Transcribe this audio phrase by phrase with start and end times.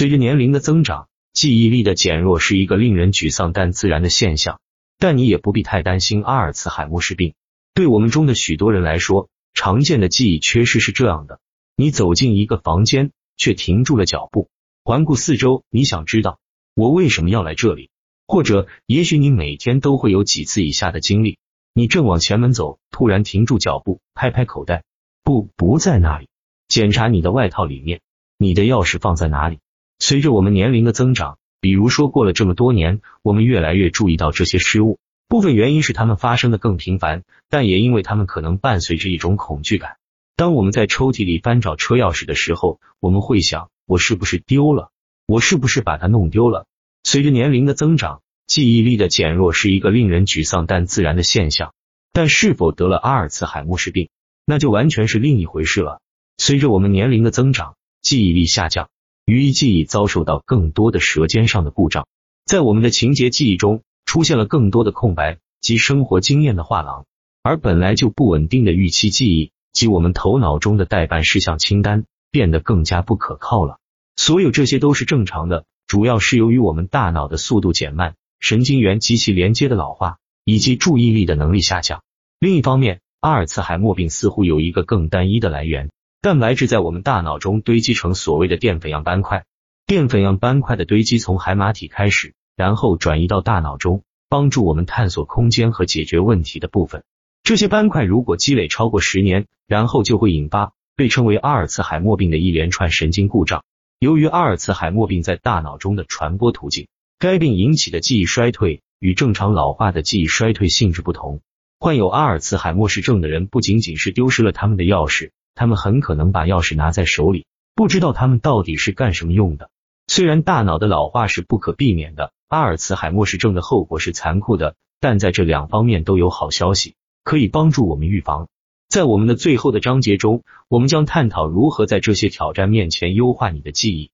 [0.00, 4.58] 随着年龄的增长，记忆力的减弱是一个令人沮丧但自然的现象。
[4.98, 7.34] 但你也不必太担心阿尔茨海默氏病。
[7.74, 11.38] 对我们中的许多人来说，常见的记忆缺失是这样的：
[11.76, 14.48] 你走进一个房间，却停住了脚步，
[14.84, 16.38] 环顾四周，你想知道
[16.74, 17.90] 我为什么要来这里？
[18.26, 21.36] 或者，也许你每天都会有几次以下的经历：
[21.74, 24.82] 你正往前门走，突然停住脚步，拍拍口袋，
[25.22, 26.26] 不，不在那里，
[26.68, 28.00] 检查你的外套里面，
[28.38, 29.58] 你的钥匙放在哪里？
[30.00, 34.98] 随着我们年龄的增长，比如说过了这么多年，我们越来越注意到这些失误。
[35.28, 39.98] 部分原因是它们发生的更频繁，但也因为它们可能伴随着一种恐惧感。
[40.36, 44.90] 当我们在抽屉里翻找车钥匙的时候，我们会想：我是不是丢了？
[45.26, 46.64] 我是不是把它弄丢了？
[47.04, 51.74] 随着年龄的增长，记忆力的减弱是一个令人沮丧但自然的现象。
[52.12, 54.08] 但是否得了阿尔茨海默氏病，
[54.46, 56.00] 那就完全是另一回事了。
[56.38, 58.88] 随着我们年龄的增长，记忆力下降。
[59.30, 62.08] 语义记忆遭受到更多的舌尖上的故障，
[62.46, 67.06] 在我们的情节记忆中出现了更多的空白及生活经验的画廊，
[67.40, 73.78] 而本来就不稳定的预期记忆及我们头脑中的待办事项清单变得更加不可靠了。
[74.16, 82.02] 所有这些都是正常的，主要是由于我们大脑的速度减慢、神经元及其连接的老化以及注意力的能力下降。
[82.40, 85.92] 另一方面，阿尔茨海默病似乎有一个更单一的来源。
[86.22, 89.46] 蛋白质在我们大脑中堆积成所谓的淀粉样斑块，
[89.86, 97.04] 淀粉样斑块的堆积从海马体开始，然后转移到大脑中，帮助我们探索空间和解决问题的部分。
[97.42, 103.64] 这些斑块如果积累超过十年，然后就会引发被称为阿尔茨海默病的一连串神经故障。
[103.98, 111.40] 由于阿尔茨海默病在大脑中的传播途径，该病引起的记忆衰退与正常老化的记忆衰退性质不同。
[111.78, 115.30] 患有阿尔茨海默氏症的人不仅仅是丢失了他们的钥匙。
[115.54, 119.70] 他们很可能把钥匙拿在手里，不知道他们到底是干什么用的。
[120.06, 128.48] 虽然大脑的老化是不可避免的，阿尔茨海默氏症的后果是残酷的，但在这两方面都有好消息，可以帮助我们预防。
[128.88, 134.10] 在我们的最后的章节中，我们将探讨如何在这些挑战面前优化你的记忆。